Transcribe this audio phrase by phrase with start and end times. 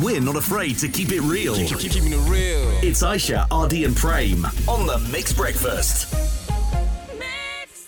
[0.00, 1.56] We're not afraid to keep it real.
[1.56, 2.70] Keeping it real.
[2.82, 6.37] It's Aishah, RD, and Prem on the Mixed Breakfast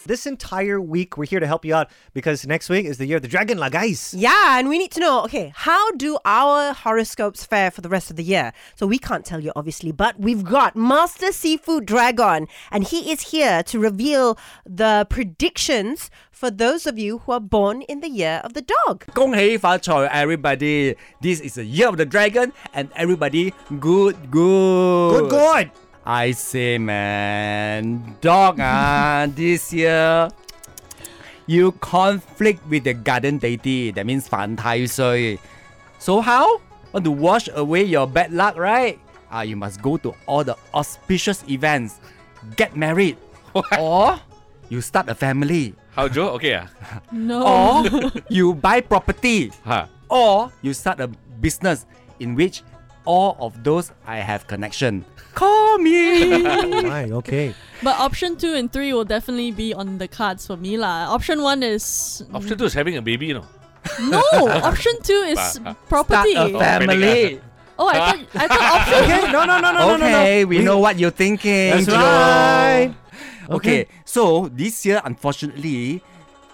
[0.09, 3.17] This entire week, we're here to help you out because next week is the year
[3.17, 4.13] of the dragon, la guys.
[4.15, 8.09] Yeah, and we need to know okay, how do our horoscopes fare for the rest
[8.09, 8.53] of the year?
[8.75, 13.31] So we can't tell you, obviously, but we've got Master Seafood Dragon, and he is
[13.31, 18.41] here to reveal the predictions for those of you who are born in the year
[18.43, 19.05] of the dog.
[19.13, 20.95] 恭喜发财，everybody!
[21.21, 25.71] This is the year of the dragon, and everybody good, good, Good, good.
[26.04, 30.30] I say, man, dog, ah, this year
[31.46, 33.90] you conflict with the garden deity.
[33.90, 35.38] That means fan tai sui.
[35.98, 36.60] So how?
[36.92, 38.98] Want to wash away your bad luck, right?
[39.30, 42.00] Ah, you must go to all the auspicious events,
[42.56, 43.16] get married,
[43.52, 43.66] what?
[43.78, 44.18] or
[44.70, 45.74] you start a family.
[45.94, 46.30] How Joe?
[46.38, 46.66] Okay ah.
[47.12, 47.42] No.
[47.42, 49.52] Or you buy property.
[49.66, 49.86] Huh.
[50.08, 51.10] Or you start a
[51.42, 51.86] business
[52.18, 52.62] in which
[53.04, 55.04] all of those I have connection.
[55.34, 56.42] Call me.
[56.82, 57.54] Right, okay.
[57.82, 61.12] But option two and three will definitely be on the cards for me lah.
[61.14, 63.46] Option one is option two is having a baby, you know.
[64.02, 64.22] no.
[64.62, 66.32] option two is property.
[66.32, 67.40] Start a family.
[67.80, 68.98] Oh, I thought I thought option.
[69.04, 70.20] Okay, no, no, no, no, no, no, no.
[70.20, 71.70] Okay, we know what you're thinking.
[71.70, 71.96] That's Joe.
[71.96, 72.94] right.
[73.50, 76.04] Okay, so this year, unfortunately,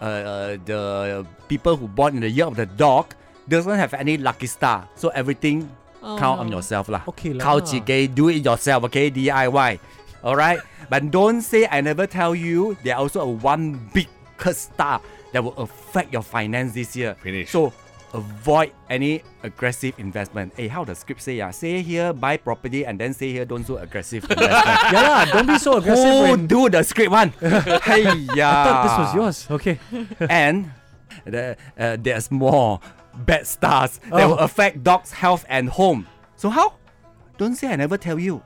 [0.00, 3.12] uh, the people who born in the year of the dog
[3.48, 4.88] doesn't have any lucky star.
[4.94, 5.68] So everything
[6.06, 6.14] Oh.
[6.14, 7.02] count on yourself lah.
[7.10, 9.10] Okay Count Kau jigay, do it yourself, okay?
[9.10, 9.82] DIY.
[10.22, 10.62] Alright?
[10.88, 12.78] but don't say I never tell you.
[12.86, 14.06] There are also a one big
[14.38, 17.16] curse star that will affect your finance this year.
[17.18, 17.50] Finish.
[17.50, 17.72] So
[18.14, 20.54] avoid any aggressive investment.
[20.56, 21.42] Hey, how the script say?
[21.42, 24.78] Yeah, say here buy property and then say here don't do aggressive investment.
[24.94, 26.06] yeah, don't be so aggressive.
[26.06, 26.46] Oh, when...
[26.46, 27.30] do the script one?
[27.82, 28.50] hey, yeah.
[28.50, 29.38] I thought this was yours.
[29.50, 29.78] Okay.
[30.30, 30.70] and
[31.24, 32.80] the, uh, there's more
[33.24, 34.28] bad stars that Oh.
[34.28, 36.06] will affect dogs' health and home.
[36.36, 36.74] So how?
[37.38, 38.42] Don't say I never tell you.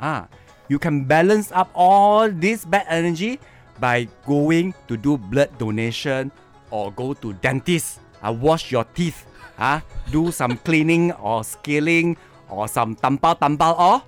[0.00, 0.28] Ah,
[0.68, 3.38] you can balance up all this bad energy
[3.78, 6.30] by going to do blood donation
[6.70, 8.00] or go to dentist.
[8.22, 9.24] Uh, wash your teeth.
[9.58, 12.16] Ah, do some cleaning or scaling
[12.48, 14.02] or some tampal tampal or,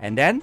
[0.00, 0.42] and then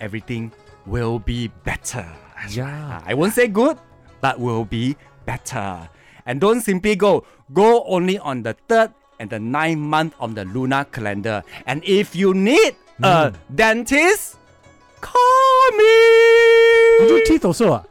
[0.00, 0.52] everything
[0.86, 2.06] will be better.
[2.50, 3.02] Yeah.
[3.04, 3.78] I won't say good,
[4.20, 4.96] but will be
[5.26, 5.88] better.
[6.28, 7.24] And don't simply go.
[7.56, 11.42] Go only on the third and the ninth month of the lunar calendar.
[11.64, 14.36] And if you need a dentist,
[15.00, 15.72] call
[17.00, 17.24] You do me.
[17.24, 17.72] teeth also.
[17.80, 17.84] ah?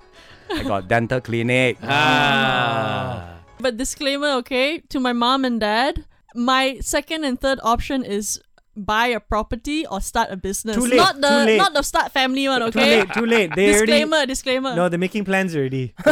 [0.54, 1.78] I got dental clinic.
[1.82, 3.42] Ah.
[3.60, 6.06] But disclaimer, okay, to my mom and dad,
[6.36, 8.40] my second and third option is
[8.86, 10.76] buy a property or start a business.
[10.76, 11.58] Too late, Not the too late.
[11.58, 13.02] not the start family one, okay?
[13.02, 13.56] Too late, too late.
[13.56, 14.32] They disclaimer, already.
[14.32, 14.76] disclaimer.
[14.76, 15.94] No, they're making plans already.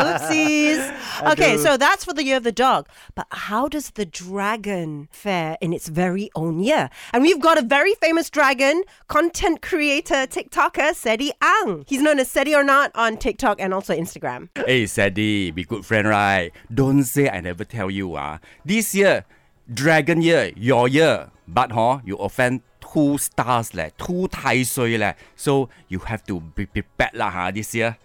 [0.00, 1.30] Oopsies.
[1.32, 1.62] Okay, do.
[1.62, 2.88] so that's for the year of the dog.
[3.14, 6.90] But how does the dragon fare in its very own year?
[7.12, 11.84] And we've got a very famous dragon, content creator, TikToker, Sedi Ang.
[11.86, 14.48] He's known as Sedi or Not on TikTok and also Instagram.
[14.66, 16.52] Hey, Sedi, be good friend, right?
[16.72, 18.16] Don't say I never tell you.
[18.16, 19.24] Ah, This year,
[19.72, 21.30] dragon year, your year.
[21.46, 25.14] But huh, you offend two stars leh, two 太歲 leh.
[25.36, 27.96] So you have to be prepared lah ha, this year.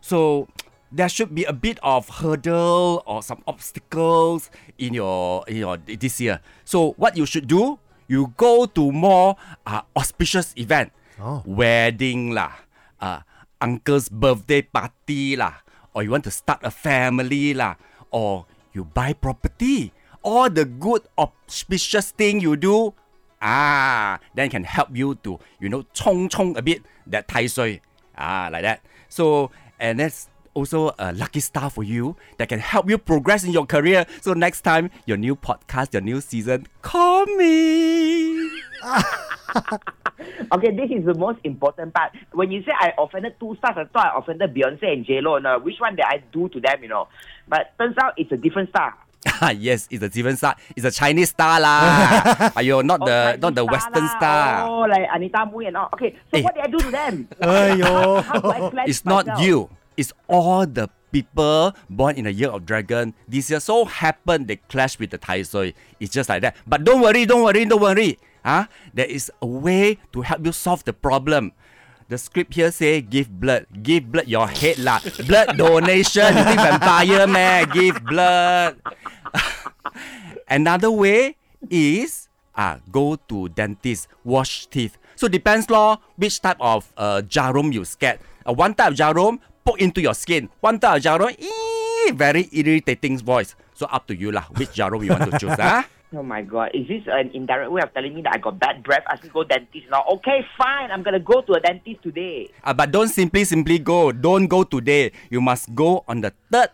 [0.00, 0.48] So
[0.92, 6.20] there should be a bit of hurdle or some obstacles in your in your this
[6.20, 6.40] year.
[6.64, 7.78] So what you should do,
[8.08, 9.36] you go to more
[9.66, 11.40] uh, auspicious event, Oh.
[11.46, 12.66] wedding lah,
[13.00, 13.20] uh,
[13.60, 15.62] uncle's birthday party lah,
[15.94, 17.76] or you want to start a family lah,
[18.10, 22.94] or you buy property all the good auspicious thing you do,
[23.40, 27.80] ah, then can help you to, you know, chong chong a bit that tai sui,
[28.16, 28.80] Ah, like that.
[29.08, 29.50] So,
[29.80, 33.66] and that's also a lucky star for you that can help you progress in your
[33.66, 34.06] career.
[34.20, 38.50] So next time, your new podcast, your new season, call me.
[40.52, 42.12] okay, this is the most important part.
[42.32, 45.38] When you say I offended two stars, I thought I offended Beyonce and J Lo.
[45.38, 46.82] No, which one did I do to them?
[46.82, 47.08] You know,
[47.48, 48.94] but turns out it's a different star.
[49.26, 50.56] Ah, yes, it's a different star.
[50.74, 52.50] It's a Chinese star lah.
[52.58, 54.16] Are not Oh, the Chinese not the Western lah.
[54.18, 54.46] star?
[54.66, 55.88] Oh, like Anita Mui and all.
[55.94, 56.42] Okay, so Eh.
[56.42, 57.14] what did I do to them?
[57.42, 58.22] Aiyo.
[58.22, 59.42] How do I It's not myself?
[59.46, 59.56] you.
[59.96, 63.14] It's all the people born in the year of dragon.
[63.28, 65.74] This year so happened they clash with the Tai Sui.
[66.00, 66.56] It's just like that.
[66.66, 68.18] But don't worry, don't worry, don't worry.
[68.42, 68.66] Huh?
[68.90, 71.52] There is a way to help you solve the problem.
[72.12, 73.64] The script here say give blood.
[73.72, 75.00] Give blood your head lah.
[75.24, 76.28] Blood donation.
[76.36, 77.72] You think vampire man?
[77.72, 78.76] Give blood.
[80.60, 81.40] Another way
[81.72, 85.00] is ah go to dentist, wash teeth.
[85.16, 88.20] So depends law which type of uh, jarum you scared.
[88.44, 90.52] Uh, one type of jarum poke into your skin.
[90.60, 93.56] One type of jarum, ee, very irritating voice.
[93.72, 95.56] So up to you lah, which jarum you want to choose.
[95.64, 95.88] ah?
[96.12, 98.84] Oh my god, is this an indirect way of telling me that I got bad
[98.84, 99.00] breath?
[99.08, 100.04] I to go dentist now.
[100.20, 100.90] Okay, fine.
[100.92, 102.52] I'm gonna go to a dentist today.
[102.60, 104.12] Ah, but don't simply simply go.
[104.12, 105.12] Don't go today.
[105.32, 106.68] You must go on the third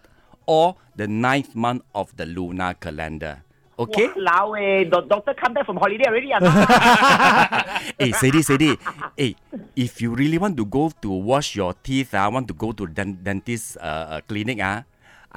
[0.47, 3.47] or the ninth month of the lunar calendar.
[3.79, 4.11] Okay?
[4.19, 6.35] Lao eh, the doctor come back from holiday already.
[6.35, 6.43] ah.
[7.99, 8.75] hey, Sadie, Sadie.
[9.15, 9.39] Hey,
[9.79, 12.91] if you really want to go to wash your teeth, I want to go to
[12.91, 14.59] den- dentist uh, uh, clinic.
[14.59, 14.83] Ah,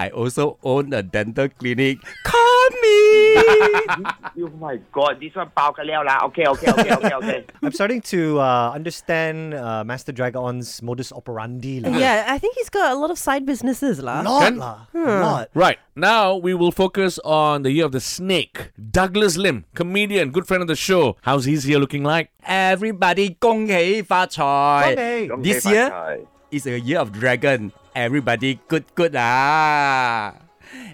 [0.02, 2.02] I also own a dental clinic.
[2.26, 2.98] Call me.
[4.42, 6.26] oh my god, this one bao lah.
[6.26, 7.40] Okay, okay, okay, okay, okay.
[7.62, 11.86] I'm starting to uh, understand uh, Master Drag-on's modus operandi.
[11.86, 14.26] Yeah, I think he's got a lot of side businesses lah.
[14.26, 14.90] Not Can- lah.
[14.90, 15.22] Hmm.
[15.22, 15.78] Not Right.
[15.94, 18.74] Now we will focus on the year of the snake.
[18.82, 21.22] Douglas Lim, comedian, good friend of the show.
[21.22, 22.34] How's his year looking like?
[22.42, 25.30] Everybody 恭喜發財。
[25.30, 25.54] 恭喜。
[25.54, 27.70] This year is a year of dragon.
[27.92, 30.32] Everybody good good ah.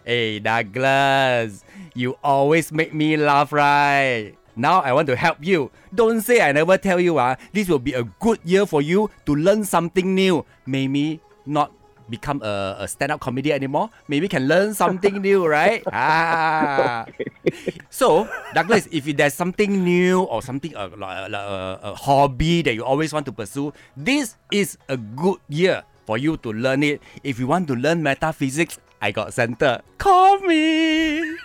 [0.01, 1.61] Hey Douglas,
[1.93, 4.33] you always make me laugh right?
[4.57, 5.69] Now I want to help you.
[5.93, 7.37] Don't say I never tell you ah.
[7.53, 10.41] This will be a good year for you to learn something new.
[10.65, 11.69] Maybe not
[12.09, 13.93] become a, a stand-up comedian anymore.
[14.09, 15.85] Maybe can learn something new, right?
[15.93, 17.05] Ah.
[17.93, 18.25] So,
[18.57, 22.83] Douglas, if there's something new or something uh, like, like, uh, a hobby that you
[22.83, 27.03] always want to pursue, this is a good year for you to learn it.
[27.21, 29.83] If you want to learn metaphysics, I got center.
[29.99, 31.35] Call me.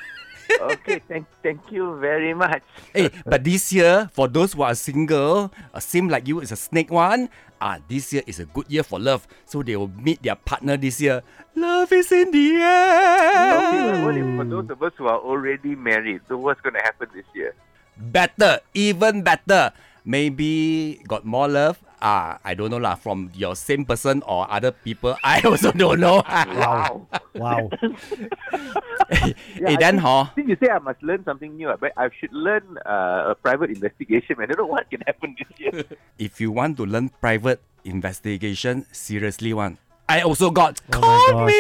[0.79, 2.63] okay, thank thank you very much.
[2.95, 6.61] hey, but this year, for those who are single, uh, seem like you is a
[6.61, 7.27] snake one.
[7.59, 10.79] Ah, this year is a good year for love, so they will meet their partner
[10.79, 11.23] this year.
[11.55, 13.59] Love is in the air.
[13.59, 16.83] Okay, what if for those of us who are already married, so what's going to
[16.83, 17.55] happen this year?
[17.97, 19.73] better, even better.
[20.05, 21.79] Maybe got more love.
[22.03, 22.99] Ah, I don't know lah.
[22.99, 26.27] From your same person or other people, I also don't know.
[26.27, 27.07] Wow.
[27.33, 27.73] Wow.
[29.09, 29.33] hey,
[29.65, 30.29] I then think, huh?
[30.37, 33.73] Since you say I must learn something new, but I should learn uh, a private
[33.73, 34.37] investigation.
[34.37, 35.73] I don't know what can happen this year.
[36.21, 39.81] If you want to learn private investigation, seriously one.
[40.13, 41.57] I also got my call me.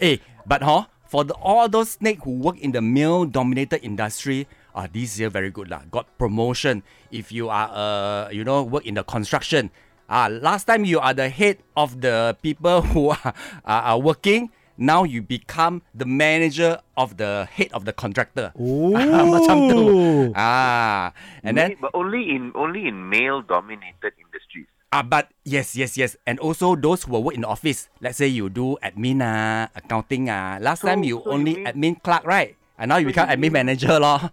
[0.00, 0.88] hey, but huh?
[1.04, 4.48] For the, all those snake who work in the male-dominated industry,
[4.78, 5.82] uh, this year very good lah.
[5.90, 6.86] Got promotion.
[7.10, 9.74] If you are uh, you know, work in the construction.
[10.06, 13.34] Ah, last time you are the head of the people who are,
[13.66, 14.54] are, are working.
[14.78, 18.54] Now you become the manager of the head of the contractor.
[19.34, 19.74] Macam tu.
[19.74, 20.32] Ooh.
[20.38, 21.10] Ah,
[21.42, 24.70] and then but only in only in male-dominated industries.
[24.94, 26.16] Ah, but yes, yes, yes.
[26.24, 27.90] And also those who work in the office.
[28.00, 30.56] Let's say you do admin ah, accounting ah.
[30.62, 32.54] Last So- time you so you only mean- admin clerk, right?
[32.78, 34.30] And now you become admin manager lor.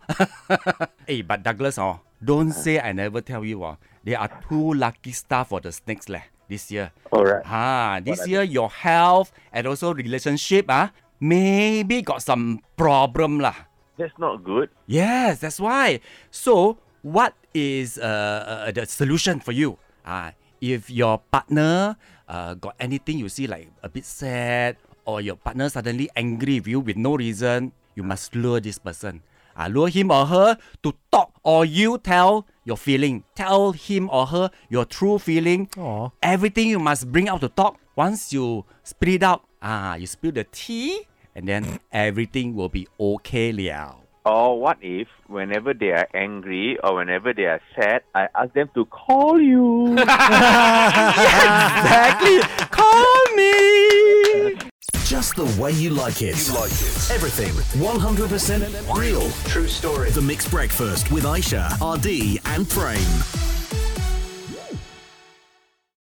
[1.09, 3.77] hey, but Douglas oh, don't say I never tell you oh.
[4.05, 6.93] There are two lucky star for the snakes leh this year.
[7.09, 7.41] All right.
[7.41, 13.55] Ah, this year your health and also relationship ah maybe got some problem lah.
[13.97, 14.69] That's not good.
[14.85, 16.03] Yes, that's why.
[16.29, 19.79] So, what is uh, uh, the solution for you?
[20.03, 21.95] Uh, if your partner
[22.27, 24.75] uh, got anything you see like a bit sad,
[25.07, 29.21] or your partner suddenly angry with you with no reason, you must lure this person.
[29.57, 33.23] Uh, lure him or her to talk, or you tell your feeling.
[33.35, 35.69] Tell him or her your true feeling.
[35.77, 36.09] Aw.
[36.21, 37.77] Everything you must bring out to talk.
[37.95, 42.85] Once you spit it out, ah, you spill the tea, and then everything will be
[42.99, 44.01] okay liao.
[44.25, 48.69] Or what if, whenever they are angry or whenever they are sad, I ask them
[48.73, 49.93] to call you?
[50.01, 52.39] exactly.
[52.73, 54.57] Call me.
[55.05, 56.47] Just the way you like it.
[56.47, 57.11] You like it.
[57.11, 59.29] Everything 100% real.
[59.49, 60.11] True story.
[60.11, 63.44] The Mixed Breakfast with Aishah, RD, and Prem.